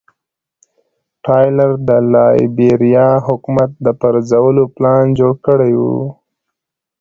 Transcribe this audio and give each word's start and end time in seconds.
ټایلر 1.25 1.71
د 1.87 1.89
لایبیریا 2.13 3.09
حکومت 3.27 3.71
د 3.85 3.87
پرځولو 4.01 4.63
پلان 4.75 5.03
جوړ 5.19 5.33
کړی 5.47 5.73
و. 5.81 5.83